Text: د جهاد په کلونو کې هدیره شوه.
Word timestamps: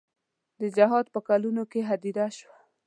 د 0.61 0.63
جهاد 0.77 1.05
په 1.13 1.19
کلونو 1.27 1.63
کې 1.71 1.81
هدیره 1.89 2.27
شوه. 2.37 2.57